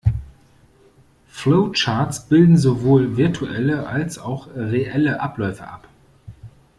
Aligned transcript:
Flowcharts 1.27 2.27
bilden 2.27 2.57
sowohl 2.57 3.17
virtuelle, 3.17 3.85
als 3.85 4.17
auch 4.17 4.47
reelle 4.55 5.19
Abläufe 5.19 5.67
ab. 5.67 5.87